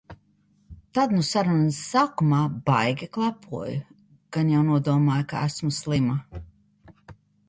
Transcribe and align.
Tad 0.97 1.11
nu 1.15 1.25
sarunas 1.25 1.81
sākumā 1.89 2.39
baigi 2.69 3.07
klepoju. 3.17 3.75
Gan 4.39 4.49
jau 4.53 4.63
nodomāja, 4.71 5.27
ka 5.35 5.43
esmu 5.51 5.71
slima. 5.81 6.17